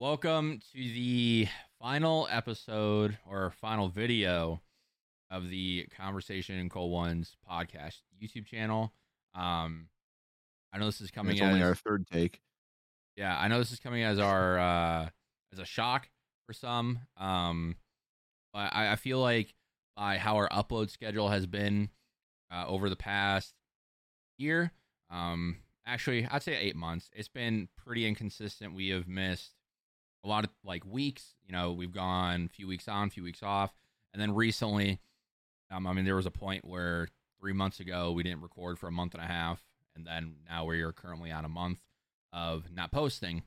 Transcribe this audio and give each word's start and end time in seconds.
Welcome 0.00 0.60
to 0.72 0.78
the 0.78 1.48
final 1.80 2.28
episode 2.30 3.18
or 3.28 3.50
final 3.50 3.88
video 3.88 4.60
of 5.28 5.50
the 5.50 5.88
Conversation 5.96 6.56
in 6.56 6.68
Cold 6.68 6.92
Ones 6.92 7.36
podcast 7.50 7.96
YouTube 8.22 8.46
channel. 8.46 8.92
Um, 9.34 9.88
I 10.72 10.78
know 10.78 10.86
this 10.86 11.00
is 11.00 11.10
coming 11.10 11.32
It's 11.32 11.42
as 11.42 11.48
only 11.48 11.62
our 11.64 11.74
third 11.74 12.06
take. 12.06 12.40
yeah, 13.16 13.36
I 13.36 13.48
know 13.48 13.58
this 13.58 13.72
is 13.72 13.80
coming 13.80 14.04
as 14.04 14.20
our 14.20 14.58
uh, 14.58 15.08
as 15.52 15.58
a 15.58 15.64
shock 15.64 16.08
for 16.46 16.52
some. 16.52 17.00
Um, 17.16 17.74
but 18.52 18.72
I, 18.72 18.92
I 18.92 18.96
feel 18.96 19.18
like 19.18 19.52
by 19.96 20.18
how 20.18 20.36
our 20.36 20.48
upload 20.50 20.90
schedule 20.90 21.28
has 21.28 21.46
been 21.46 21.90
uh, 22.52 22.64
over 22.68 22.88
the 22.88 22.96
past 22.96 23.52
year, 24.38 24.70
um, 25.10 25.56
actually 25.84 26.24
I'd 26.30 26.44
say 26.44 26.54
eight 26.56 26.76
months, 26.76 27.10
it's 27.12 27.26
been 27.28 27.68
pretty 27.76 28.06
inconsistent. 28.06 28.74
We 28.74 28.90
have 28.90 29.08
missed 29.08 29.54
a 30.24 30.28
lot 30.28 30.44
of 30.44 30.50
like 30.64 30.84
weeks. 30.84 31.34
You 31.46 31.52
know, 31.52 31.72
we've 31.72 31.92
gone 31.92 32.48
a 32.50 32.54
few 32.54 32.66
weeks 32.66 32.88
on, 32.88 33.08
a 33.08 33.10
few 33.10 33.22
weeks 33.22 33.42
off, 33.42 33.72
and 34.12 34.20
then 34.20 34.34
recently, 34.34 35.00
um, 35.70 35.86
I 35.86 35.92
mean, 35.92 36.04
there 36.04 36.16
was 36.16 36.26
a 36.26 36.30
point 36.30 36.64
where 36.64 37.08
three 37.40 37.52
months 37.52 37.80
ago 37.80 38.12
we 38.12 38.22
didn't 38.22 38.42
record 38.42 38.78
for 38.78 38.88
a 38.88 38.92
month 38.92 39.14
and 39.14 39.22
a 39.22 39.26
half, 39.26 39.62
and 39.94 40.06
then 40.06 40.36
now 40.48 40.64
we 40.64 40.82
are 40.82 40.92
currently 40.92 41.30
on 41.30 41.44
a 41.44 41.48
month 41.48 41.80
of 42.32 42.70
not 42.72 42.90
posting. 42.92 43.42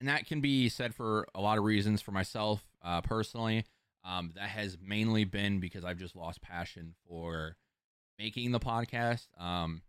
And 0.00 0.08
that 0.08 0.26
can 0.26 0.40
be 0.40 0.68
said 0.68 0.94
for 0.94 1.26
a 1.34 1.40
lot 1.40 1.58
of 1.58 1.64
reasons. 1.64 2.02
For 2.02 2.10
myself, 2.10 2.64
uh, 2.82 3.02
personally, 3.02 3.64
um, 4.04 4.32
that 4.34 4.48
has 4.48 4.76
mainly 4.84 5.24
been 5.24 5.60
because 5.60 5.84
I've 5.84 5.98
just 5.98 6.16
lost 6.16 6.42
passion 6.42 6.94
for 7.08 7.56
making 8.18 8.50
the 8.50 8.60
podcast. 8.60 9.28
Um, 9.38 9.82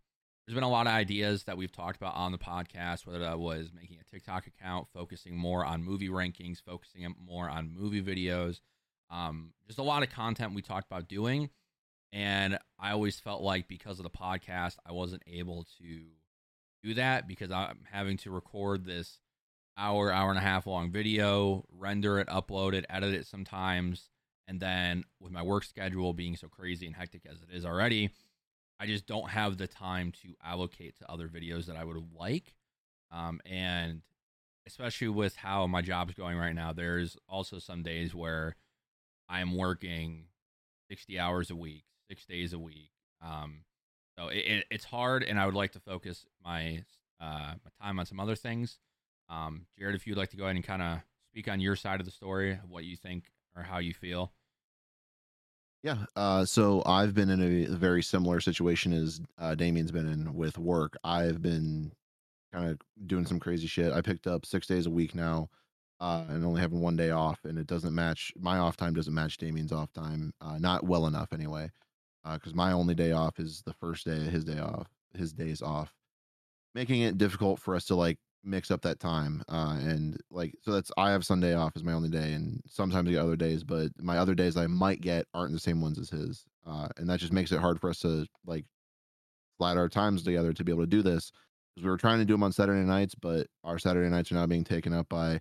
there's 0.46 0.54
been 0.54 0.64
a 0.64 0.70
lot 0.70 0.86
of 0.86 0.92
ideas 0.92 1.44
that 1.44 1.56
we've 1.56 1.72
talked 1.72 1.96
about 1.96 2.14
on 2.14 2.32
the 2.32 2.38
podcast, 2.38 3.06
whether 3.06 3.20
that 3.20 3.38
was 3.38 3.70
making 3.74 3.98
a 3.98 4.04
TikTok 4.04 4.46
account, 4.46 4.88
focusing 4.92 5.36
more 5.36 5.64
on 5.64 5.82
movie 5.82 6.10
rankings, 6.10 6.62
focusing 6.62 7.14
more 7.18 7.48
on 7.48 7.72
movie 7.74 8.02
videos, 8.02 8.60
um, 9.10 9.52
just 9.66 9.78
a 9.78 9.82
lot 9.82 10.02
of 10.02 10.10
content 10.10 10.54
we 10.54 10.62
talked 10.62 10.86
about 10.86 11.08
doing. 11.08 11.48
And 12.12 12.58
I 12.78 12.92
always 12.92 13.18
felt 13.18 13.42
like 13.42 13.68
because 13.68 13.98
of 13.98 14.04
the 14.04 14.10
podcast, 14.10 14.76
I 14.86 14.92
wasn't 14.92 15.22
able 15.26 15.66
to 15.78 16.02
do 16.82 16.94
that 16.94 17.26
because 17.26 17.50
I'm 17.50 17.80
having 17.90 18.18
to 18.18 18.30
record 18.30 18.84
this 18.84 19.20
hour, 19.76 20.12
hour 20.12 20.28
and 20.28 20.38
a 20.38 20.42
half 20.42 20.66
long 20.66 20.92
video, 20.92 21.64
render 21.72 22.18
it, 22.18 22.28
upload 22.28 22.74
it, 22.74 22.84
edit 22.88 23.14
it 23.14 23.26
sometimes. 23.26 24.10
And 24.46 24.60
then 24.60 25.04
with 25.20 25.32
my 25.32 25.42
work 25.42 25.64
schedule 25.64 26.12
being 26.12 26.36
so 26.36 26.48
crazy 26.48 26.86
and 26.86 26.94
hectic 26.94 27.22
as 27.28 27.40
it 27.40 27.48
is 27.50 27.64
already, 27.64 28.10
I 28.80 28.86
just 28.86 29.06
don't 29.06 29.30
have 29.30 29.56
the 29.56 29.66
time 29.66 30.12
to 30.22 30.34
allocate 30.44 30.98
to 30.98 31.10
other 31.10 31.28
videos 31.28 31.66
that 31.66 31.76
I 31.76 31.84
would 31.84 32.02
like. 32.18 32.54
Um, 33.10 33.40
and 33.46 34.02
especially 34.66 35.08
with 35.08 35.36
how 35.36 35.66
my 35.66 35.82
job's 35.82 36.14
going 36.14 36.36
right 36.36 36.54
now, 36.54 36.72
there's 36.72 37.16
also 37.28 37.58
some 37.58 37.82
days 37.82 38.14
where 38.14 38.56
I'm 39.28 39.56
working 39.56 40.26
60 40.88 41.18
hours 41.18 41.50
a 41.50 41.56
week, 41.56 41.84
six 42.08 42.26
days 42.26 42.52
a 42.52 42.58
week. 42.58 42.90
Um, 43.22 43.60
so 44.18 44.28
it, 44.28 44.38
it, 44.38 44.66
it's 44.70 44.84
hard, 44.84 45.22
and 45.22 45.38
I 45.38 45.46
would 45.46 45.54
like 45.54 45.72
to 45.72 45.80
focus 45.80 46.24
my 46.44 46.84
uh, 47.20 47.54
my 47.64 47.70
time 47.80 47.98
on 47.98 48.06
some 48.06 48.20
other 48.20 48.36
things. 48.36 48.78
Um, 49.28 49.66
Jared, 49.78 49.94
if 49.94 50.06
you'd 50.06 50.18
like 50.18 50.30
to 50.30 50.36
go 50.36 50.44
ahead 50.44 50.56
and 50.56 50.64
kind 50.64 50.82
of 50.82 50.98
speak 51.30 51.48
on 51.48 51.60
your 51.60 51.76
side 51.76 52.00
of 52.00 52.06
the 52.06 52.12
story, 52.12 52.58
what 52.68 52.84
you 52.84 52.96
think 52.96 53.24
or 53.56 53.62
how 53.62 53.78
you 53.78 53.94
feel. 53.94 54.32
Yeah. 55.84 56.06
Uh, 56.16 56.46
so 56.46 56.82
I've 56.86 57.12
been 57.12 57.28
in 57.28 57.42
a 57.42 57.76
very 57.76 58.02
similar 58.02 58.40
situation 58.40 58.94
as 58.94 59.20
uh, 59.38 59.54
Damien's 59.54 59.92
been 59.92 60.08
in 60.08 60.34
with 60.34 60.56
work. 60.56 60.96
I've 61.04 61.42
been 61.42 61.92
kind 62.54 62.70
of 62.70 62.80
doing 63.06 63.26
some 63.26 63.38
crazy 63.38 63.66
shit. 63.66 63.92
I 63.92 64.00
picked 64.00 64.26
up 64.26 64.46
six 64.46 64.66
days 64.66 64.86
a 64.86 64.90
week 64.90 65.14
now, 65.14 65.50
uh, 66.00 66.24
and 66.30 66.42
only 66.42 66.62
having 66.62 66.80
one 66.80 66.96
day 66.96 67.10
off, 67.10 67.44
and 67.44 67.58
it 67.58 67.66
doesn't 67.66 67.94
match 67.94 68.32
my 68.38 68.56
off 68.56 68.78
time. 68.78 68.94
Doesn't 68.94 69.12
match 69.12 69.36
Damien's 69.36 69.72
off 69.72 69.92
time. 69.92 70.32
Uh, 70.40 70.56
not 70.56 70.84
well 70.84 71.06
enough 71.06 71.34
anyway, 71.34 71.70
because 72.32 72.54
my 72.54 72.72
only 72.72 72.94
day 72.94 73.12
off 73.12 73.38
is 73.38 73.62
the 73.66 73.74
first 73.74 74.06
day 74.06 74.16
of 74.16 74.32
his 74.32 74.44
day 74.44 74.60
off. 74.60 74.88
His 75.12 75.34
days 75.34 75.60
off, 75.60 75.92
making 76.74 77.02
it 77.02 77.18
difficult 77.18 77.60
for 77.60 77.76
us 77.76 77.84
to 77.86 77.94
like 77.94 78.18
mix 78.44 78.70
up 78.70 78.82
that 78.82 79.00
time. 79.00 79.42
Uh, 79.48 79.78
and 79.80 80.20
like, 80.30 80.54
so 80.62 80.72
that's 80.72 80.90
I 80.96 81.10
have 81.10 81.24
Sunday 81.24 81.54
off 81.54 81.72
as 81.76 81.84
my 81.84 81.92
only 81.92 82.10
day, 82.10 82.32
and 82.32 82.60
sometimes 82.68 83.08
I 83.08 83.12
get 83.12 83.20
other 83.20 83.36
days, 83.36 83.64
but 83.64 83.88
my 84.00 84.18
other 84.18 84.34
days 84.34 84.56
I 84.56 84.66
might 84.66 85.00
get 85.00 85.26
aren't 85.34 85.52
the 85.52 85.58
same 85.58 85.80
ones 85.80 85.98
as 85.98 86.10
his. 86.10 86.44
Uh, 86.66 86.88
and 86.96 87.08
that 87.08 87.20
just 87.20 87.32
makes 87.32 87.52
it 87.52 87.60
hard 87.60 87.80
for 87.80 87.90
us 87.90 88.00
to 88.00 88.26
like 88.46 88.64
flat 89.58 89.76
our 89.76 89.88
times 89.88 90.22
together 90.22 90.52
to 90.52 90.64
be 90.64 90.72
able 90.72 90.82
to 90.82 90.88
do 90.88 91.02
this 91.02 91.32
because 91.74 91.84
we 91.84 91.90
were 91.90 91.96
trying 91.96 92.18
to 92.18 92.24
do 92.24 92.34
them 92.34 92.42
on 92.42 92.52
Saturday 92.52 92.84
nights, 92.86 93.14
but 93.14 93.46
our 93.64 93.78
Saturday 93.78 94.08
nights 94.08 94.30
are 94.30 94.36
now 94.36 94.46
being 94.46 94.64
taken 94.64 94.92
up 94.92 95.08
by 95.08 95.40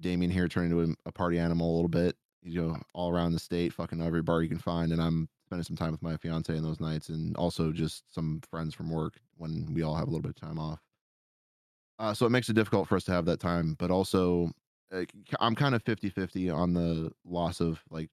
Damien 0.00 0.30
here, 0.30 0.48
turning 0.48 0.70
into 0.70 0.92
a, 0.92 1.08
a 1.08 1.12
party 1.12 1.38
animal 1.38 1.70
a 1.70 1.74
little 1.74 1.88
bit. 1.88 2.16
You 2.42 2.62
know, 2.62 2.76
all 2.94 3.12
around 3.12 3.32
the 3.32 3.38
state, 3.38 3.74
fucking 3.74 4.00
every 4.00 4.22
bar 4.22 4.42
you 4.42 4.48
can 4.48 4.58
find, 4.58 4.92
and 4.92 5.02
I'm 5.02 5.28
spending 5.44 5.64
some 5.64 5.76
time 5.76 5.92
with 5.92 6.00
my 6.02 6.16
fiance 6.16 6.56
in 6.56 6.62
those 6.62 6.80
nights, 6.80 7.10
and 7.10 7.36
also 7.36 7.70
just 7.70 8.02
some 8.14 8.40
friends 8.50 8.74
from 8.74 8.90
work 8.90 9.18
when 9.36 9.74
we 9.74 9.82
all 9.82 9.94
have 9.94 10.08
a 10.08 10.10
little 10.10 10.22
bit 10.22 10.30
of 10.30 10.40
time 10.40 10.58
off. 10.58 10.80
Uh, 12.00 12.14
so 12.14 12.24
it 12.24 12.30
makes 12.30 12.48
it 12.48 12.54
difficult 12.54 12.88
for 12.88 12.96
us 12.96 13.04
to 13.04 13.12
have 13.12 13.26
that 13.26 13.40
time, 13.40 13.76
but 13.78 13.90
also 13.90 14.50
uh, 14.92 15.04
I'm 15.38 15.54
kind 15.54 15.74
of 15.74 15.82
50 15.82 16.08
50 16.08 16.48
on 16.50 16.72
the 16.72 17.12
loss 17.26 17.60
of 17.60 17.80
like 17.90 18.08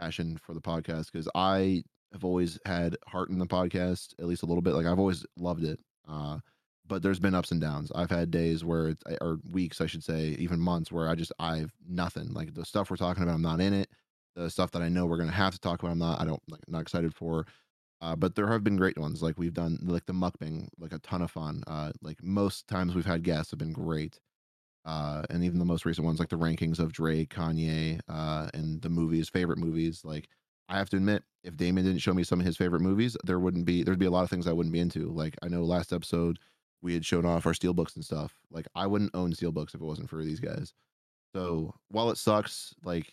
passion 0.00 0.38
for 0.42 0.54
the 0.54 0.60
podcast 0.60 1.12
because 1.12 1.28
I 1.34 1.84
have 2.12 2.24
always 2.24 2.58
had 2.64 2.96
heart 3.06 3.28
in 3.28 3.38
the 3.38 3.46
podcast, 3.46 4.14
at 4.18 4.24
least 4.24 4.42
a 4.42 4.46
little 4.46 4.62
bit. 4.62 4.72
Like 4.72 4.86
I've 4.86 4.98
always 4.98 5.24
loved 5.36 5.64
it. 5.64 5.78
Uh, 6.08 6.38
but 6.88 7.02
there's 7.02 7.18
been 7.18 7.34
ups 7.34 7.50
and 7.50 7.60
downs. 7.60 7.92
I've 7.94 8.10
had 8.10 8.30
days 8.30 8.64
where, 8.64 8.88
it's, 8.88 9.02
or 9.20 9.38
weeks, 9.50 9.80
I 9.82 9.86
should 9.86 10.04
say, 10.04 10.36
even 10.38 10.58
months 10.58 10.90
where 10.90 11.08
I 11.08 11.14
just, 11.14 11.32
I've 11.38 11.72
nothing. 11.86 12.32
Like 12.32 12.54
the 12.54 12.64
stuff 12.64 12.90
we're 12.90 12.96
talking 12.96 13.22
about, 13.22 13.34
I'm 13.34 13.42
not 13.42 13.60
in 13.60 13.74
it. 13.74 13.90
The 14.34 14.48
stuff 14.48 14.70
that 14.70 14.82
I 14.82 14.88
know 14.88 15.04
we're 15.04 15.16
going 15.16 15.28
to 15.28 15.34
have 15.34 15.52
to 15.52 15.60
talk 15.60 15.82
about, 15.82 15.92
I'm 15.92 15.98
not, 15.98 16.20
I 16.20 16.24
don't, 16.24 16.42
like, 16.48 16.60
not 16.68 16.82
excited 16.82 17.14
for. 17.14 17.46
Uh, 18.00 18.14
but 18.14 18.34
there 18.34 18.46
have 18.48 18.62
been 18.62 18.76
great 18.76 18.98
ones. 18.98 19.22
Like 19.22 19.38
we've 19.38 19.54
done, 19.54 19.78
like 19.82 20.06
the 20.06 20.12
mukbang, 20.12 20.68
like 20.78 20.92
a 20.92 20.98
ton 20.98 21.22
of 21.22 21.30
fun. 21.30 21.62
Uh, 21.66 21.92
like 22.02 22.22
most 22.22 22.68
times 22.68 22.94
we've 22.94 23.06
had 23.06 23.22
guests 23.22 23.50
have 23.50 23.58
been 23.58 23.72
great. 23.72 24.20
Uh, 24.84 25.22
and 25.30 25.42
even 25.42 25.58
the 25.58 25.64
most 25.64 25.84
recent 25.84 26.04
ones, 26.04 26.20
like 26.20 26.28
the 26.28 26.36
rankings 26.38 26.78
of 26.78 26.92
Drake, 26.92 27.30
Kanye, 27.30 28.00
uh, 28.08 28.48
and 28.54 28.80
the 28.82 28.88
movies, 28.88 29.28
favorite 29.28 29.58
movies. 29.58 30.02
Like 30.04 30.28
I 30.68 30.76
have 30.78 30.90
to 30.90 30.96
admit, 30.96 31.24
if 31.42 31.56
Damien 31.56 31.86
didn't 31.86 32.02
show 32.02 32.14
me 32.14 32.22
some 32.22 32.38
of 32.38 32.46
his 32.46 32.56
favorite 32.56 32.82
movies, 32.82 33.16
there 33.24 33.40
wouldn't 33.40 33.64
be, 33.64 33.82
there'd 33.82 33.98
be 33.98 34.06
a 34.06 34.10
lot 34.10 34.22
of 34.24 34.30
things 34.30 34.46
I 34.46 34.52
wouldn't 34.52 34.72
be 34.72 34.80
into. 34.80 35.10
Like 35.10 35.34
I 35.42 35.48
know 35.48 35.64
last 35.64 35.92
episode 35.92 36.38
we 36.82 36.94
had 36.94 37.04
shown 37.04 37.26
off 37.26 37.46
our 37.46 37.52
steelbooks 37.52 37.96
and 37.96 38.04
stuff. 38.04 38.34
Like 38.50 38.66
I 38.74 38.86
wouldn't 38.86 39.14
own 39.14 39.32
steelbooks 39.32 39.74
if 39.74 39.80
it 39.80 39.84
wasn't 39.84 40.10
for 40.10 40.22
these 40.22 40.40
guys. 40.40 40.72
So 41.34 41.74
while 41.88 42.10
it 42.10 42.18
sucks, 42.18 42.74
like 42.84 43.12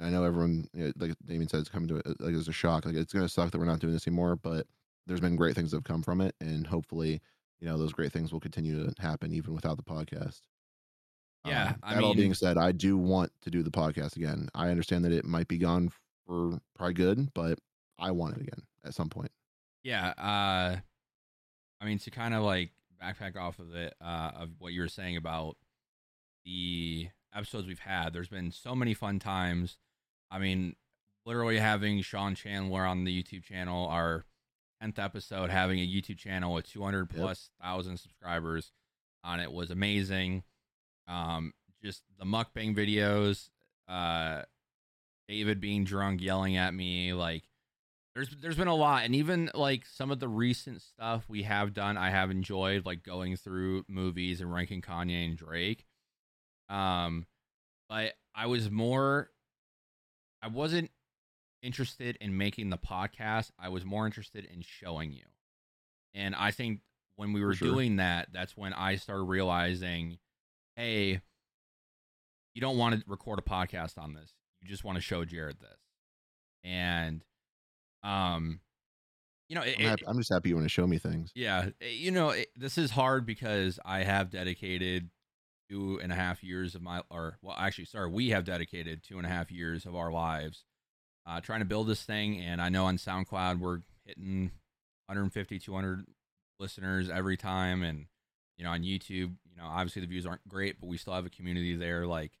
I 0.00 0.10
know 0.10 0.24
everyone, 0.24 0.68
you 0.74 0.86
know, 0.86 0.92
like 0.96 1.14
Damien 1.24 1.48
said, 1.48 1.60
it's 1.60 1.68
coming 1.68 1.88
to 1.88 1.96
it 1.96 2.20
like 2.20 2.34
as 2.34 2.48
a 2.48 2.52
shock. 2.52 2.84
Like 2.86 2.96
it's 2.96 3.12
gonna 3.12 3.28
suck 3.28 3.50
that 3.50 3.58
we're 3.58 3.64
not 3.64 3.78
doing 3.80 3.92
this 3.92 4.06
anymore, 4.06 4.36
but 4.36 4.66
there's 5.06 5.20
been 5.20 5.36
great 5.36 5.54
things 5.54 5.70
that 5.70 5.78
have 5.78 5.84
come 5.84 6.02
from 6.02 6.20
it, 6.20 6.34
and 6.40 6.66
hopefully, 6.66 7.20
you 7.60 7.66
know, 7.68 7.78
those 7.78 7.92
great 7.92 8.12
things 8.12 8.32
will 8.32 8.40
continue 8.40 8.84
to 8.84 8.92
happen 9.00 9.32
even 9.32 9.54
without 9.54 9.76
the 9.76 9.82
podcast. 9.82 10.40
Yeah, 11.46 11.74
Um, 11.82 11.94
that 11.94 12.02
all 12.02 12.14
being 12.14 12.32
said, 12.34 12.56
I 12.56 12.72
do 12.72 12.96
want 12.96 13.30
to 13.42 13.50
do 13.50 13.62
the 13.62 13.70
podcast 13.70 14.16
again. 14.16 14.48
I 14.54 14.70
understand 14.70 15.04
that 15.04 15.12
it 15.12 15.26
might 15.26 15.46
be 15.46 15.58
gone 15.58 15.90
for 16.26 16.58
probably 16.74 16.94
good, 16.94 17.34
but 17.34 17.58
I 17.98 18.12
want 18.12 18.36
it 18.36 18.40
again 18.40 18.62
at 18.84 18.94
some 18.94 19.10
point. 19.10 19.30
Yeah, 19.82 20.08
uh 20.16 20.76
I 21.80 21.84
mean 21.84 21.98
to 21.98 22.10
kind 22.10 22.32
of 22.32 22.42
like 22.42 22.70
backpack 23.02 23.36
off 23.36 23.58
of 23.58 23.74
it 23.74 23.94
uh 24.00 24.30
of 24.36 24.50
what 24.58 24.72
you 24.72 24.80
were 24.80 24.88
saying 24.88 25.18
about 25.18 25.58
the 26.46 27.08
episodes 27.34 27.66
we've 27.66 27.78
had. 27.80 28.12
There's 28.12 28.28
been 28.28 28.50
so 28.50 28.74
many 28.74 28.94
fun 28.94 29.18
times. 29.18 29.78
I 30.30 30.38
mean, 30.38 30.76
literally 31.26 31.58
having 31.58 32.00
Sean 32.02 32.34
Chandler 32.34 32.84
on 32.84 33.04
the 33.04 33.22
YouTube 33.22 33.42
channel, 33.44 33.86
our 33.88 34.24
10th 34.82 34.98
episode 34.98 35.50
having 35.50 35.78
a 35.80 35.86
YouTube 35.86 36.18
channel 36.18 36.52
with 36.52 36.68
200 36.70 37.10
Yep. 37.12 37.20
plus 37.20 37.50
thousand 37.62 37.96
subscribers 37.98 38.72
on 39.22 39.40
it 39.40 39.50
was 39.52 39.70
amazing. 39.70 40.42
Um 41.08 41.52
just 41.82 42.02
the 42.18 42.24
mukbang 42.24 42.76
videos, 42.76 43.48
uh 43.88 44.42
David 45.28 45.60
being 45.60 45.84
drunk 45.84 46.20
yelling 46.20 46.56
at 46.56 46.74
me 46.74 47.14
like 47.14 47.44
there's 48.14 48.28
there's 48.40 48.56
been 48.56 48.68
a 48.68 48.74
lot 48.74 49.04
and 49.04 49.14
even 49.14 49.50
like 49.54 49.86
some 49.86 50.10
of 50.10 50.20
the 50.20 50.28
recent 50.28 50.82
stuff 50.82 51.24
we 51.28 51.42
have 51.44 51.72
done 51.72 51.96
I 51.96 52.10
have 52.10 52.30
enjoyed 52.30 52.84
like 52.84 53.02
going 53.02 53.36
through 53.36 53.84
movies 53.88 54.40
and 54.42 54.52
ranking 54.52 54.82
Kanye 54.82 55.24
and 55.26 55.36
Drake. 55.36 55.86
Um 56.68 57.26
but 57.88 58.14
I 58.34 58.46
was 58.46 58.70
more 58.70 59.30
I 60.42 60.48
wasn't 60.48 60.90
interested 61.62 62.18
in 62.20 62.36
making 62.36 62.70
the 62.70 62.78
podcast. 62.78 63.50
I 63.58 63.70
was 63.70 63.84
more 63.84 64.06
interested 64.06 64.44
in 64.44 64.62
showing 64.62 65.12
you. 65.12 65.24
And 66.14 66.34
I 66.34 66.50
think 66.50 66.80
when 67.16 67.32
we 67.32 67.42
were 67.42 67.54
sure. 67.54 67.68
doing 67.68 67.96
that, 67.96 68.28
that's 68.32 68.56
when 68.56 68.72
I 68.72 68.96
started 68.96 69.24
realizing, 69.24 70.18
hey, 70.76 71.22
you 72.54 72.60
don't 72.60 72.76
want 72.76 72.94
to 72.94 73.04
record 73.08 73.38
a 73.38 73.42
podcast 73.42 73.98
on 73.98 74.14
this. 74.14 74.32
You 74.60 74.68
just 74.68 74.84
want 74.84 74.96
to 74.96 75.02
show 75.02 75.24
Jared 75.24 75.58
this. 75.60 75.78
And 76.62 77.24
um 78.02 78.60
you 79.48 79.56
know, 79.56 79.62
it, 79.62 79.76
I'm, 79.78 79.84
happy, 79.84 80.04
I'm 80.06 80.16
just 80.16 80.32
happy 80.32 80.48
you 80.48 80.54
want 80.54 80.64
to 80.64 80.70
show 80.70 80.86
me 80.86 80.98
things. 80.98 81.30
yeah, 81.34 81.68
eh, 81.80 81.88
you 81.90 82.10
know, 82.10 82.30
it, 82.30 82.48
this 82.56 82.78
is 82.78 82.90
hard 82.90 83.26
because 83.26 83.78
I 83.84 84.02
have 84.02 84.30
dedicated 84.30 85.10
two 85.68 86.00
and 86.02 86.12
a 86.12 86.14
half 86.14 86.42
years 86.42 86.74
of 86.74 86.82
my, 86.82 87.02
or 87.10 87.38
well, 87.42 87.56
actually, 87.58 87.86
sorry, 87.86 88.10
we 88.10 88.30
have 88.30 88.44
dedicated 88.44 89.02
two 89.02 89.18
and 89.18 89.26
a 89.26 89.30
half 89.30 89.50
years 89.50 89.86
of 89.86 89.94
our 89.94 90.12
lives 90.12 90.64
uh, 91.26 91.40
trying 91.40 91.60
to 91.60 91.64
build 91.64 91.86
this 91.86 92.02
thing. 92.02 92.40
And 92.40 92.60
I 92.60 92.68
know 92.68 92.86
on 92.86 92.96
SoundCloud 92.96 93.58
we're 93.58 93.80
hitting 94.04 94.50
150, 95.06 95.58
200 95.58 96.06
listeners 96.60 97.10
every 97.10 97.36
time, 97.36 97.82
and 97.82 98.06
you 98.56 98.64
know 98.64 98.70
on 98.70 98.82
YouTube, 98.82 99.08
you 99.10 99.56
know 99.56 99.64
obviously 99.64 100.02
the 100.02 100.08
views 100.08 100.26
aren't 100.26 100.46
great, 100.48 100.80
but 100.80 100.86
we 100.86 100.96
still 100.96 101.14
have 101.14 101.26
a 101.26 101.30
community 101.30 101.76
there. 101.76 102.06
Like, 102.06 102.32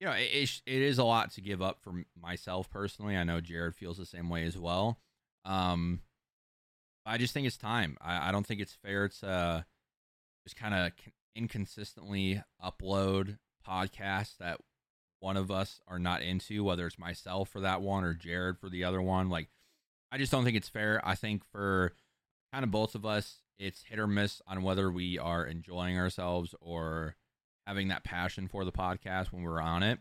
you 0.00 0.06
know, 0.06 0.12
it, 0.12 0.60
it 0.66 0.82
is 0.82 0.98
a 0.98 1.04
lot 1.04 1.32
to 1.32 1.40
give 1.40 1.62
up 1.62 1.78
for 1.82 2.04
myself 2.20 2.70
personally. 2.70 3.16
I 3.16 3.24
know 3.24 3.40
Jared 3.40 3.74
feels 3.74 3.98
the 3.98 4.06
same 4.06 4.28
way 4.28 4.44
as 4.44 4.56
well. 4.56 4.98
Um, 5.44 6.00
I 7.04 7.18
just 7.18 7.34
think 7.34 7.46
it's 7.46 7.56
time. 7.56 7.96
I, 8.00 8.28
I 8.28 8.32
don't 8.32 8.46
think 8.46 8.60
it's 8.60 8.76
fair 8.84 9.08
to 9.08 9.64
just 10.44 10.56
kind 10.56 10.74
of 10.74 10.92
inconsistently 11.34 12.42
upload 12.64 13.38
podcasts 13.66 14.36
that 14.38 14.60
one 15.20 15.36
of 15.36 15.50
us 15.50 15.80
are 15.86 15.98
not 15.98 16.22
into, 16.22 16.64
whether 16.64 16.86
it's 16.86 16.98
myself 16.98 17.48
for 17.48 17.60
that 17.60 17.80
one 17.80 18.04
or 18.04 18.12
Jared 18.12 18.58
for 18.58 18.68
the 18.68 18.84
other 18.84 19.00
one. 19.00 19.30
Like, 19.30 19.48
I 20.10 20.18
just 20.18 20.32
don't 20.32 20.44
think 20.44 20.56
it's 20.56 20.68
fair. 20.68 21.00
I 21.04 21.14
think 21.14 21.42
for 21.50 21.92
kind 22.52 22.64
of 22.64 22.70
both 22.70 22.94
of 22.94 23.06
us, 23.06 23.38
it's 23.58 23.84
hit 23.84 23.98
or 23.98 24.06
miss 24.06 24.42
on 24.46 24.62
whether 24.62 24.90
we 24.90 25.18
are 25.18 25.46
enjoying 25.46 25.96
ourselves 25.96 26.54
or 26.60 27.14
having 27.66 27.88
that 27.88 28.04
passion 28.04 28.48
for 28.48 28.64
the 28.64 28.72
podcast 28.72 29.32
when 29.32 29.42
we're 29.42 29.60
on 29.60 29.82
it. 29.82 30.00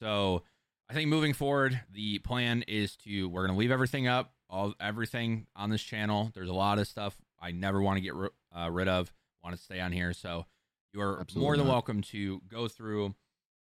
So 0.00 0.42
I 0.88 0.94
think 0.94 1.08
moving 1.08 1.34
forward, 1.34 1.80
the 1.92 2.18
plan 2.20 2.62
is 2.66 2.96
to 2.98 3.28
we're 3.28 3.46
going 3.46 3.56
to 3.56 3.60
leave 3.60 3.70
everything 3.70 4.08
up, 4.08 4.32
all 4.48 4.74
everything 4.80 5.46
on 5.54 5.70
this 5.70 5.82
channel. 5.82 6.30
There's 6.34 6.48
a 6.48 6.54
lot 6.54 6.78
of 6.78 6.88
stuff 6.88 7.16
I 7.40 7.52
never 7.52 7.82
want 7.82 7.98
to 7.98 8.00
get 8.00 8.14
uh, 8.56 8.70
rid 8.70 8.88
of. 8.88 9.12
Want 9.44 9.54
to 9.54 9.62
stay 9.62 9.80
on 9.80 9.92
here, 9.92 10.12
so 10.12 10.46
you 10.96 11.02
are 11.02 11.20
Absolutely 11.20 11.44
more 11.46 11.56
than 11.56 11.66
not. 11.66 11.72
welcome 11.72 12.02
to 12.02 12.40
go 12.48 12.68
through 12.68 13.14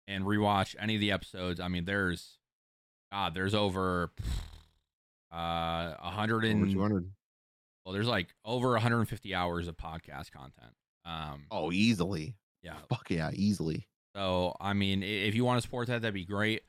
and 0.07 0.25
rewatch 0.25 0.75
any 0.79 0.95
of 0.97 1.01
the 1.01 1.11
episodes. 1.13 1.59
I 1.61 1.69
mean, 1.69 1.85
there's 1.85 2.39
God, 3.11 3.35
there's 3.35 3.55
over 3.55 4.13
uh 5.33 5.95
100 6.01 6.45
and 6.45 6.71
200. 6.71 7.11
Well, 7.85 7.93
there's 7.93 8.07
like 8.07 8.29
over 8.45 8.71
150 8.73 9.35
hours 9.35 9.69
of 9.69 9.77
podcast 9.77 10.31
content. 10.33 10.73
Um 11.05 11.47
Oh, 11.51 11.73
easily. 11.73 12.37
Yeah. 12.63 12.77
Fuck 12.89 13.11
yeah, 13.11 13.31
easily. 13.33 13.87
So, 14.15 14.55
I 14.61 14.73
mean, 14.73 15.03
if 15.03 15.35
you 15.35 15.45
want 15.45 15.59
to 15.59 15.63
support 15.63 15.89
that, 15.89 16.03
that'd 16.03 16.15
be 16.15 16.25
great. 16.25 16.63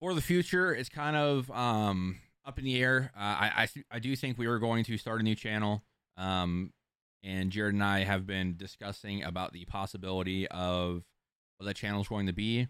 For 0.00 0.12
the 0.14 0.20
future, 0.20 0.74
it's 0.74 0.88
kind 0.88 1.16
of 1.16 1.50
um 1.50 2.18
up 2.44 2.58
in 2.58 2.64
the 2.64 2.80
air. 2.82 3.10
Uh, 3.16 3.20
I 3.20 3.52
I, 3.56 3.68
I 3.92 3.98
do 3.98 4.14
think 4.14 4.38
we 4.38 4.46
are 4.46 4.58
going 4.58 4.84
to 4.84 4.96
start 4.98 5.20
a 5.20 5.24
new 5.24 5.34
channel. 5.34 5.82
Um 6.16 6.72
and 7.22 7.50
Jared 7.50 7.74
and 7.74 7.84
I 7.84 8.04
have 8.04 8.26
been 8.26 8.56
discussing 8.56 9.22
about 9.22 9.52
the 9.52 9.64
possibility 9.64 10.46
of 10.48 11.02
what 11.58 11.66
the 11.66 11.74
channel 11.74 12.00
is 12.00 12.08
going 12.08 12.26
to 12.26 12.32
be. 12.32 12.68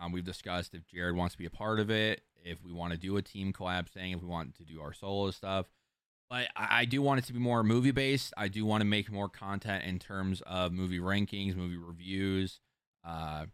Um, 0.00 0.12
we've 0.12 0.24
discussed 0.24 0.74
if 0.74 0.86
Jared 0.86 1.16
wants 1.16 1.34
to 1.34 1.38
be 1.38 1.46
a 1.46 1.50
part 1.50 1.80
of 1.80 1.90
it, 1.90 2.22
if 2.44 2.62
we 2.64 2.72
want 2.72 2.92
to 2.92 2.98
do 2.98 3.16
a 3.16 3.22
team 3.22 3.52
collab 3.52 3.88
thing, 3.88 4.12
if 4.12 4.20
we 4.22 4.28
want 4.28 4.54
to 4.56 4.64
do 4.64 4.80
our 4.80 4.92
solo 4.92 5.30
stuff. 5.30 5.66
But 6.30 6.48
I, 6.56 6.80
I 6.80 6.84
do 6.84 7.02
want 7.02 7.18
it 7.18 7.24
to 7.26 7.32
be 7.32 7.38
more 7.38 7.62
movie 7.62 7.90
based. 7.90 8.32
I 8.36 8.48
do 8.48 8.64
want 8.64 8.82
to 8.82 8.84
make 8.84 9.10
more 9.10 9.28
content 9.28 9.84
in 9.84 9.98
terms 9.98 10.42
of 10.42 10.72
movie 10.72 11.00
rankings, 11.00 11.56
movie 11.56 11.76
reviews, 11.76 12.60
uh, 13.04 13.46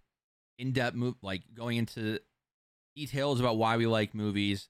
in 0.58 0.72
depth, 0.72 0.96
mo- 0.96 1.16
like 1.22 1.42
going 1.54 1.78
into 1.78 2.18
details 2.94 3.40
about 3.40 3.56
why 3.56 3.76
we 3.76 3.86
like 3.86 4.14
movies, 4.14 4.68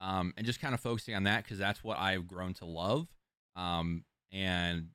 um, 0.00 0.32
and 0.36 0.46
just 0.46 0.60
kind 0.60 0.74
of 0.74 0.80
focusing 0.80 1.14
on 1.14 1.24
that 1.24 1.44
because 1.44 1.58
that's 1.58 1.82
what 1.82 1.98
I've 1.98 2.26
grown 2.26 2.54
to 2.54 2.66
love. 2.66 3.08
Um, 3.56 4.04
and 4.32 4.88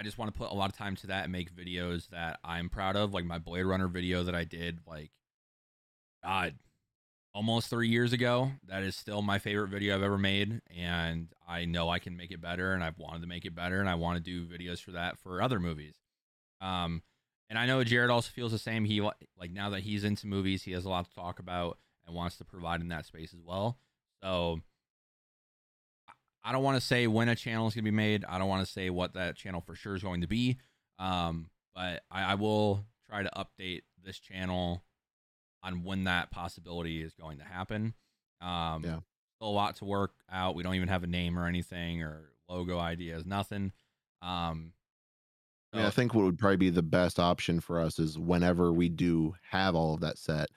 I 0.00 0.02
just 0.02 0.16
want 0.16 0.32
to 0.32 0.38
put 0.38 0.50
a 0.50 0.54
lot 0.54 0.70
of 0.70 0.78
time 0.78 0.96
to 0.96 1.08
that 1.08 1.24
and 1.24 1.32
make 1.32 1.54
videos 1.54 2.08
that 2.08 2.40
I'm 2.42 2.70
proud 2.70 2.96
of, 2.96 3.12
like 3.12 3.26
my 3.26 3.36
Blade 3.36 3.64
Runner 3.64 3.86
video 3.86 4.22
that 4.22 4.34
I 4.34 4.44
did, 4.44 4.78
like 4.86 5.10
God, 6.24 6.54
almost 7.34 7.68
three 7.68 7.90
years 7.90 8.14
ago. 8.14 8.52
That 8.66 8.82
is 8.82 8.96
still 8.96 9.20
my 9.20 9.38
favorite 9.38 9.68
video 9.68 9.94
I've 9.94 10.02
ever 10.02 10.16
made, 10.16 10.62
and 10.74 11.28
I 11.46 11.66
know 11.66 11.90
I 11.90 11.98
can 11.98 12.16
make 12.16 12.30
it 12.30 12.40
better, 12.40 12.72
and 12.72 12.82
I've 12.82 12.96
wanted 12.96 13.20
to 13.20 13.28
make 13.28 13.44
it 13.44 13.54
better, 13.54 13.78
and 13.78 13.90
I 13.90 13.96
want 13.96 14.16
to 14.16 14.22
do 14.22 14.46
videos 14.46 14.80
for 14.80 14.92
that 14.92 15.18
for 15.18 15.42
other 15.42 15.60
movies. 15.60 15.96
Um, 16.62 17.02
and 17.50 17.58
I 17.58 17.66
know 17.66 17.84
Jared 17.84 18.08
also 18.08 18.30
feels 18.30 18.52
the 18.52 18.58
same. 18.58 18.86
He 18.86 19.02
like 19.02 19.50
now 19.50 19.68
that 19.68 19.80
he's 19.80 20.04
into 20.04 20.26
movies, 20.26 20.62
he 20.62 20.72
has 20.72 20.86
a 20.86 20.88
lot 20.88 21.10
to 21.10 21.14
talk 21.14 21.40
about 21.40 21.76
and 22.06 22.16
wants 22.16 22.38
to 22.38 22.44
provide 22.46 22.80
in 22.80 22.88
that 22.88 23.04
space 23.04 23.34
as 23.34 23.42
well. 23.44 23.76
So 24.22 24.62
I 26.42 26.52
don't 26.52 26.62
want 26.62 26.80
to 26.80 26.86
say 26.86 27.06
when 27.06 27.28
a 27.28 27.36
channel 27.36 27.66
is 27.66 27.74
going 27.74 27.84
to 27.84 27.90
be 27.90 27.96
made. 27.96 28.24
I 28.24 28.38
don't 28.38 28.48
want 28.48 28.64
to 28.66 28.72
say 28.72 28.90
what 28.90 29.14
that 29.14 29.36
channel 29.36 29.60
for 29.60 29.74
sure 29.74 29.94
is 29.94 30.02
going 30.02 30.22
to 30.22 30.26
be. 30.26 30.58
Um, 30.98 31.50
but 31.74 32.02
I, 32.10 32.32
I, 32.32 32.34
will 32.34 32.84
try 33.08 33.22
to 33.22 33.30
update 33.36 33.82
this 34.04 34.18
channel 34.18 34.82
on 35.62 35.82
when 35.82 36.04
that 36.04 36.30
possibility 36.30 37.02
is 37.02 37.14
going 37.14 37.38
to 37.38 37.44
happen. 37.44 37.94
Um, 38.40 38.84
yeah. 38.84 38.98
Still 39.36 39.48
a 39.48 39.50
lot 39.50 39.76
to 39.76 39.84
work 39.84 40.12
out. 40.30 40.54
We 40.54 40.62
don't 40.62 40.74
even 40.74 40.88
have 40.88 41.04
a 41.04 41.06
name 41.06 41.38
or 41.38 41.46
anything 41.46 42.02
or 42.02 42.32
logo 42.48 42.78
ideas, 42.78 43.24
nothing. 43.24 43.72
Um, 44.22 44.72
so, 45.72 45.80
I, 45.80 45.86
I 45.86 45.90
think 45.90 46.14
what 46.14 46.24
would 46.24 46.38
probably 46.38 46.56
be 46.56 46.70
the 46.70 46.82
best 46.82 47.18
option 47.18 47.60
for 47.60 47.80
us 47.80 47.98
is 47.98 48.18
whenever 48.18 48.72
we 48.72 48.88
do 48.88 49.34
have 49.50 49.74
all 49.74 49.94
of 49.94 50.00
that 50.00 50.18
set. 50.18 50.48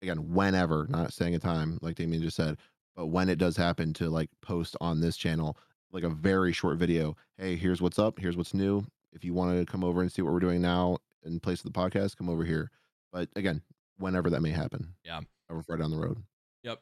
Again, 0.00 0.32
whenever, 0.32 0.86
not 0.88 1.12
saying 1.12 1.36
a 1.36 1.38
time, 1.38 1.78
like 1.80 1.94
Damien 1.94 2.22
just 2.22 2.36
said, 2.36 2.58
but 2.94 3.06
when 3.06 3.28
it 3.28 3.38
does 3.38 3.56
happen 3.56 3.92
to 3.94 4.08
like 4.10 4.30
post 4.40 4.76
on 4.80 5.00
this 5.00 5.16
channel 5.16 5.56
like 5.92 6.04
a 6.04 6.08
very 6.08 6.52
short 6.52 6.78
video 6.78 7.16
hey 7.38 7.56
here's 7.56 7.80
what's 7.80 7.98
up 7.98 8.18
here's 8.18 8.36
what's 8.36 8.54
new. 8.54 8.84
If 9.12 9.24
you 9.24 9.34
want 9.34 9.58
to 9.58 9.70
come 9.70 9.84
over 9.84 10.00
and 10.00 10.10
see 10.10 10.22
what 10.22 10.32
we're 10.32 10.40
doing 10.40 10.62
now 10.62 10.96
in 11.22 11.38
place 11.38 11.62
of 11.62 11.70
the 11.70 11.78
podcast 11.78 12.16
come 12.16 12.30
over 12.30 12.44
here. 12.44 12.70
But 13.12 13.28
again 13.36 13.62
whenever 13.98 14.30
that 14.30 14.40
may 14.40 14.50
happen 14.50 14.94
yeah. 15.04 15.20
over 15.50 15.62
far 15.62 15.76
down 15.76 15.90
the 15.90 15.98
road. 15.98 16.22
Yep. 16.62 16.80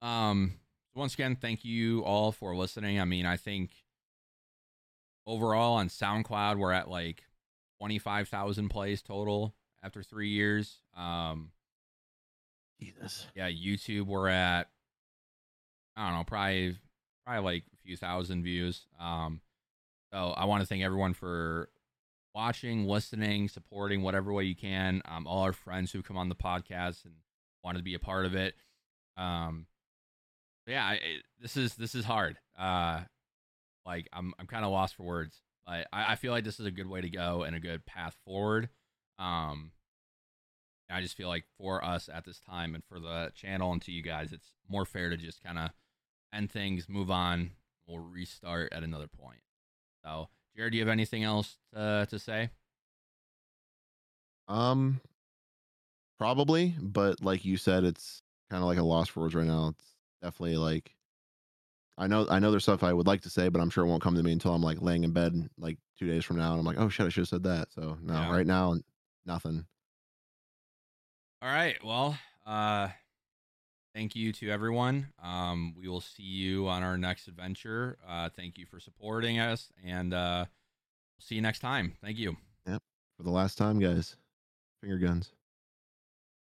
Um 0.00 0.54
once 0.94 1.14
again 1.14 1.36
thank 1.36 1.64
you 1.64 2.02
all 2.04 2.32
for 2.32 2.54
listening. 2.54 3.00
I 3.00 3.04
mean 3.04 3.26
i 3.26 3.36
think 3.36 3.70
overall 5.26 5.74
on 5.74 5.88
soundcloud 5.88 6.56
we're 6.56 6.72
at 6.72 6.88
like 6.88 7.24
25000 7.80 8.68
plays 8.68 9.02
total 9.02 9.54
after 9.82 10.02
three 10.02 10.28
years. 10.28 10.82
Um 10.96 11.50
jesus. 12.80 13.26
Yeah 13.34 13.48
youtube 13.48 14.06
we're 14.06 14.28
at 14.28 14.68
I 15.96 16.08
don't 16.08 16.18
know, 16.18 16.24
probably 16.24 16.76
probably 17.26 17.44
like 17.44 17.64
a 17.72 17.76
few 17.84 17.96
thousand 17.96 18.42
views. 18.42 18.86
Um, 19.00 19.40
so 20.12 20.34
I 20.36 20.44
want 20.44 20.62
to 20.62 20.66
thank 20.66 20.82
everyone 20.82 21.14
for 21.14 21.68
watching, 22.34 22.86
listening, 22.86 23.48
supporting 23.48 24.02
whatever 24.02 24.32
way 24.32 24.44
you 24.44 24.56
can. 24.56 25.02
Um, 25.04 25.26
all 25.26 25.42
our 25.42 25.52
friends 25.52 25.92
who 25.92 26.02
come 26.02 26.16
on 26.16 26.28
the 26.28 26.34
podcast 26.34 27.04
and 27.04 27.14
wanted 27.64 27.78
to 27.78 27.84
be 27.84 27.94
a 27.94 27.98
part 27.98 28.26
of 28.26 28.34
it. 28.34 28.54
Um, 29.16 29.66
yeah, 30.66 30.92
it, 30.92 31.22
this 31.40 31.56
is 31.56 31.74
this 31.74 31.94
is 31.94 32.04
hard. 32.04 32.38
Uh, 32.58 33.00
like 33.84 34.08
I'm 34.12 34.32
I'm 34.38 34.46
kind 34.46 34.64
of 34.64 34.70
lost 34.70 34.96
for 34.96 35.02
words, 35.02 35.40
but 35.66 35.86
I, 35.92 36.12
I 36.12 36.16
feel 36.16 36.32
like 36.32 36.44
this 36.44 36.60
is 36.60 36.66
a 36.66 36.70
good 36.70 36.88
way 36.88 37.00
to 37.00 37.10
go 37.10 37.42
and 37.42 37.56
a 37.56 37.60
good 37.60 37.84
path 37.86 38.16
forward. 38.24 38.68
Um, 39.18 39.72
I 40.90 41.00
just 41.00 41.16
feel 41.16 41.28
like 41.28 41.44
for 41.58 41.84
us 41.84 42.08
at 42.12 42.24
this 42.24 42.38
time 42.40 42.74
and 42.74 42.84
for 42.84 43.00
the 43.00 43.32
channel 43.34 43.72
and 43.72 43.80
to 43.82 43.92
you 43.92 44.02
guys, 44.02 44.32
it's 44.32 44.48
more 44.68 44.84
fair 44.84 45.10
to 45.10 45.16
just 45.16 45.42
kind 45.42 45.58
of 45.58 45.70
end 46.32 46.50
things, 46.50 46.88
move 46.88 47.10
on. 47.10 47.50
We'll 47.86 47.98
restart 47.98 48.72
at 48.72 48.82
another 48.82 49.08
point. 49.08 49.40
So, 50.04 50.28
Jared, 50.56 50.72
do 50.72 50.78
you 50.78 50.82
have 50.84 50.92
anything 50.92 51.24
else 51.24 51.56
uh, 51.74 52.06
to 52.06 52.18
say? 52.18 52.50
Um, 54.48 55.00
probably, 56.18 56.74
but 56.80 57.22
like 57.22 57.44
you 57.44 57.56
said, 57.56 57.84
it's 57.84 58.22
kind 58.50 58.62
of 58.62 58.68
like 58.68 58.78
a 58.78 58.82
loss 58.82 59.08
for 59.08 59.20
words 59.20 59.34
right 59.34 59.46
now. 59.46 59.68
It's 59.68 59.94
definitely 60.22 60.56
like 60.56 60.94
I 61.98 62.06
know 62.06 62.26
I 62.28 62.38
know 62.38 62.50
there's 62.50 62.64
stuff 62.64 62.82
I 62.82 62.92
would 62.92 63.06
like 63.06 63.22
to 63.22 63.30
say, 63.30 63.48
but 63.48 63.60
I'm 63.60 63.70
sure 63.70 63.84
it 63.84 63.88
won't 63.88 64.02
come 64.02 64.16
to 64.16 64.22
me 64.22 64.32
until 64.32 64.54
I'm 64.54 64.62
like 64.62 64.80
laying 64.80 65.04
in 65.04 65.12
bed 65.12 65.48
like 65.58 65.78
two 65.98 66.06
days 66.06 66.24
from 66.24 66.38
now, 66.38 66.52
and 66.52 66.60
I'm 66.60 66.66
like, 66.66 66.78
oh 66.78 66.88
shit, 66.88 67.06
I 67.06 67.10
should 67.10 67.22
have 67.22 67.28
said 67.28 67.42
that. 67.44 67.72
So 67.72 67.96
no, 68.02 68.14
yeah. 68.14 68.32
right 68.32 68.46
now, 68.46 68.76
nothing. 69.26 69.66
All 71.42 71.48
right, 71.48 71.76
well, 71.84 72.16
uh, 72.46 72.88
thank 73.94 74.16
you 74.16 74.32
to 74.32 74.50
everyone. 74.50 75.08
Um, 75.22 75.74
we 75.78 75.88
will 75.88 76.00
see 76.00 76.22
you 76.22 76.68
on 76.68 76.82
our 76.82 76.96
next 76.96 77.28
adventure. 77.28 77.98
Uh, 78.08 78.28
thank 78.34 78.58
you 78.58 78.66
for 78.66 78.80
supporting 78.80 79.38
us, 79.38 79.68
and 79.84 80.14
uh, 80.14 80.46
see 81.18 81.36
you 81.36 81.42
next 81.42 81.60
time. 81.60 81.94
Thank 82.02 82.18
you. 82.18 82.36
Yep. 82.66 82.82
For 83.16 83.22
the 83.22 83.30
last 83.30 83.58
time, 83.58 83.78
guys. 83.78 84.16
Finger 84.80 84.98
guns. 84.98 85.30